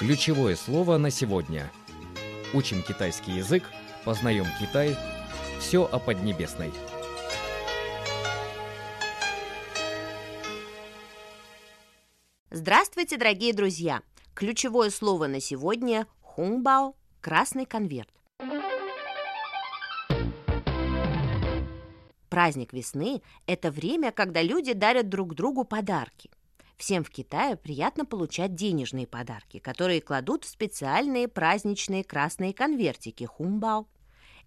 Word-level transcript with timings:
Ключевое 0.00 0.56
слово 0.56 0.98
на 0.98 1.08
сегодня. 1.08 1.70
Учим 2.52 2.82
китайский 2.82 3.30
язык, 3.30 3.62
познаем 4.04 4.44
Китай. 4.60 4.96
Все 5.60 5.84
о 5.84 6.00
Поднебесной. 6.00 6.72
Здравствуйте, 12.50 13.16
дорогие 13.18 13.52
друзья! 13.52 14.02
Ключевое 14.34 14.90
слово 14.90 15.28
на 15.28 15.38
сегодня– 15.38 16.08
хунбао– 16.22 16.96
красный 17.20 17.64
конверт. 17.64 18.10
Праздник 22.28 22.72
весны– 22.72 23.22
это 23.46 23.70
время, 23.70 24.10
когда 24.10 24.42
люди 24.42 24.72
дарят 24.72 25.08
друг 25.08 25.36
другу 25.36 25.62
подарки. 25.62 26.30
Всем 26.76 27.04
в 27.04 27.10
Китае 27.10 27.56
приятно 27.56 28.04
получать 28.04 28.54
денежные 28.54 29.06
подарки, 29.06 29.58
которые 29.58 30.00
кладут 30.00 30.44
в 30.44 30.48
специальные 30.48 31.28
праздничные 31.28 32.04
красные 32.04 32.52
конвертики– 32.52 33.24
хунбао. 33.26 33.86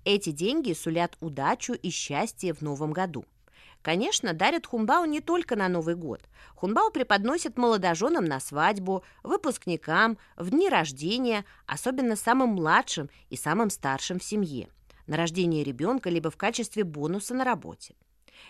Эти 0.04 0.32
деньги 0.32 0.74
сулят 0.74 1.18
удачу 1.20 1.74
и 1.74 1.90
счастье 1.90 2.54
в 2.54 2.62
новом 2.62 2.92
году– 2.92 3.26
Конечно, 3.82 4.34
дарят 4.34 4.66
хунбао 4.66 5.06
не 5.06 5.22
только 5.22 5.56
на 5.56 5.70
Новый 5.70 5.96
год. 5.96 6.22
Хунбао 6.56 6.90
преподносят 6.90 7.58
молодоженам 7.58 8.26
на 8.26 8.40
свадьбу, 8.40 9.04
выпускникам, 9.24 10.18
в 10.36 10.50
дни 10.50 10.68
рождения, 10.68 11.46
особенно 11.66 12.16
самым 12.16 12.50
младшим 12.50 13.10
и 13.30 13.38
самым 13.38 13.70
старшим 13.70 14.20
в 14.20 14.24
семье, 14.24 14.68
на 15.06 15.16
рождение 15.16 15.64
ребенка 15.64 16.10
либо 16.10 16.30
в 16.30 16.38
качестве 16.38 16.84
бонуса 16.84 17.34
на 17.34 17.46
работе. 17.46 17.96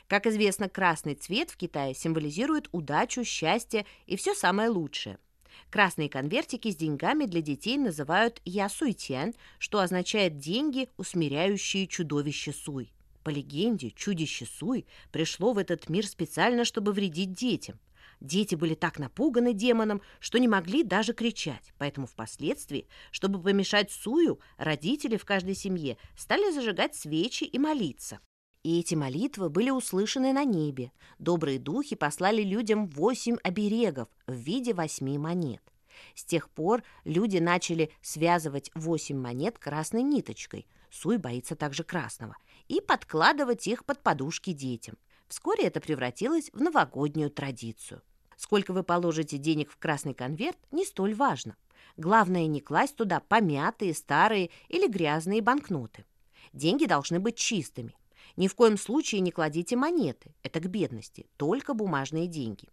Как 0.07 0.27
известно, 0.27 0.69
красный 0.69 1.15
цвет 1.15 1.51
в 1.51 1.57
Китае 1.57 1.93
символизирует 1.93 2.69
удачу, 2.71 3.23
счастье 3.23 3.85
и 4.05 4.15
все 4.15 4.33
самое 4.33 4.69
лучшее. 4.69 5.17
Красные 5.69 6.09
конвертики 6.09 6.71
с 6.71 6.75
деньгами 6.75 7.25
для 7.25 7.41
детей 7.41 7.77
называют 7.77 8.41
ясуйтян, 8.45 9.33
что 9.59 9.79
означает 9.79 10.38
«деньги, 10.38 10.89
усмиряющие 10.97 11.88
чудовище 11.88 12.53
суй». 12.53 12.91
По 13.27 13.29
легенде, 13.29 13.91
чудище 13.91 14.45
Суй 14.45 14.85
пришло 15.11 15.52
в 15.52 15.57
этот 15.57 15.89
мир 15.89 16.07
специально, 16.07 16.63
чтобы 16.63 16.94
вредить 16.94 17.33
детям. 17.33 17.77
Дети 18.22 18.55
были 18.55 18.73
так 18.73 18.99
напуганы 18.99 19.51
демоном, 19.51 20.01
что 20.22 20.39
не 20.39 20.47
могли 20.47 20.81
даже 20.81 21.11
кричать. 21.11 21.73
Поэтому 21.77 22.07
впоследствии, 22.07 22.88
чтобы 23.11 23.41
помешать 23.44 23.91
Сую, 23.91 24.39
родители 24.57 25.17
в 25.17 25.25
каждой 25.25 25.55
семье 25.55 25.97
стали 26.16 26.53
зажигать 26.53 26.95
свечи 26.95 27.44
и 27.44 27.59
молиться. 27.59 28.22
И 28.67 28.81
эти 28.81 28.95
молитвы 28.95 29.49
были 29.49 29.69
услышаны 29.69 30.33
на 30.33 30.43
небе. 30.43 30.91
Добрые 31.19 31.57
духи 31.57 31.95
послали 31.95 32.41
людям 32.41 32.87
восемь 32.87 33.37
оберегов 33.41 34.09
в 34.27 34.33
виде 34.33 34.73
восьми 34.73 35.17
монет. 35.17 35.63
С 36.15 36.25
тех 36.25 36.49
пор 36.49 36.83
люди 37.05 37.38
начали 37.38 37.91
связывать 38.01 38.69
восемь 38.75 39.17
монет 39.17 39.57
красной 39.57 40.01
ниточкой. 40.01 40.67
Суй 40.91 41.15
боится 41.15 41.55
также 41.55 41.85
красного– 41.85 42.35
и 42.67 42.81
подкладывать 42.81 43.67
их 43.67 43.85
под 43.85 44.03
подушки 44.03 44.51
детям. 44.51 44.97
Вскоре 45.29 45.63
это 45.63 45.79
превратилось 45.79 46.49
в 46.51 46.61
новогоднюю 46.61 47.29
традицию. 47.29 48.01
Сколько 48.35 48.73
вы 48.73 48.83
положите 48.83 49.38
денег 49.38 49.71
в 49.71 49.77
красный 49.77 50.13
конверт, 50.13 50.57
не 50.71 50.83
столь 50.83 51.13
важно. 51.13 51.55
Главное 51.95 52.47
не 52.47 52.59
класть 52.59 52.97
туда 52.97 53.21
помятые, 53.21 53.93
старые 53.93 54.49
или 54.67 54.89
грязные 54.89 55.41
банкноты. 55.41 56.03
Деньги 56.51 56.83
должны 56.83 57.21
быть 57.21 57.38
чистыми. 57.38 57.95
Ни 58.38 58.47
в 58.47 58.55
коем 58.55 58.77
случае 58.77 59.21
не 59.21 59.31
кладите 59.31 59.75
монеты, 59.75 60.35
это 60.43 60.59
к 60.59 60.67
бедности, 60.67 61.27
только 61.38 61.73
бумажные 61.73 62.27
деньги. 62.27 62.69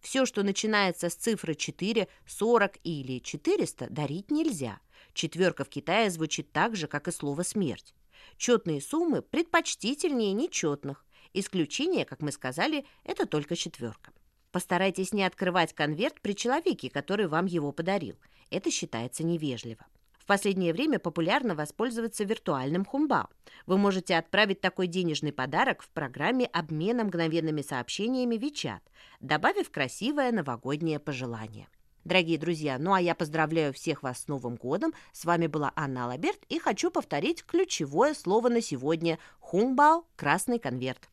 Все, 0.00 0.24
что 0.24 0.44
начинается 0.44 1.10
с 1.10 1.14
цифры 1.14 1.56
4, 1.56 2.06
40 2.26 2.78
или 2.84 3.18
400, 3.18 3.90
дарить 3.90 4.30
нельзя. 4.30 4.78
Четверка 5.14 5.64
в 5.64 5.68
Китае 5.68 6.10
звучит 6.10 6.52
так 6.52 6.76
же, 6.76 6.86
как 6.86 7.08
и 7.08 7.12
слово 7.12 7.42
«смерть». 7.42 7.94
Четные 8.36 8.80
суммы 8.80 9.22
предпочтительнее 9.22 10.32
нечетных. 10.32 11.04
Исключение, 11.34 12.04
как 12.04 12.22
мы 12.22 12.30
сказали, 12.30 12.86
это 13.02 13.26
только 13.26 13.56
четверка. 13.56 14.12
Постарайтесь 14.52 15.12
не 15.12 15.24
открывать 15.24 15.72
конверт 15.72 16.20
при 16.20 16.32
человеке, 16.34 16.90
который 16.90 17.26
вам 17.26 17.46
его 17.46 17.72
подарил. 17.72 18.16
Это 18.50 18.70
считается 18.70 19.24
невежливо. 19.24 19.86
Последнее 20.28 20.74
время 20.74 20.98
популярно 20.98 21.54
воспользоваться 21.54 22.22
виртуальным 22.22 22.84
хумбао. 22.84 23.30
Вы 23.64 23.78
можете 23.78 24.14
отправить 24.14 24.60
такой 24.60 24.86
денежный 24.86 25.32
подарок 25.32 25.80
в 25.80 25.88
программе 25.88 26.44
обмена 26.44 27.04
мгновенными 27.04 27.62
сообщениями 27.62 28.34
WeChat, 28.34 28.80
добавив 29.20 29.70
красивое 29.70 30.30
новогоднее 30.30 30.98
пожелание. 30.98 31.66
Дорогие 32.04 32.36
друзья, 32.36 32.76
ну 32.78 32.92
а 32.92 33.00
я 33.00 33.14
поздравляю 33.14 33.72
всех 33.72 34.02
вас 34.02 34.24
с 34.24 34.28
Новым 34.28 34.56
годом. 34.56 34.92
С 35.12 35.24
вами 35.24 35.46
была 35.46 35.72
Анна 35.76 36.06
Лаберт 36.06 36.44
и 36.50 36.58
хочу 36.58 36.90
повторить 36.90 37.42
ключевое 37.42 38.12
слово 38.12 38.50
на 38.50 38.60
сегодня– 38.60 39.18
хунбао– 39.40 40.04
красный 40.16 40.58
конверт. 40.58 41.06